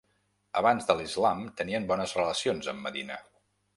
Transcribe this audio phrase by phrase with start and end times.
[0.61, 3.21] Abans de l'islam tenien bones relacions amb Medina.